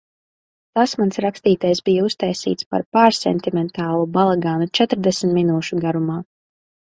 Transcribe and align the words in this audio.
Tas 0.77 0.93
mans 1.01 1.19
rakstītais 1.25 1.81
bija 1.89 2.05
uztaisīts 2.07 2.67
par 2.75 2.85
pārsentimentālu 2.97 4.09
balagānu 4.17 4.69
četrdesmit 4.81 5.35
minūšu 5.37 5.81
garumā. 5.87 6.19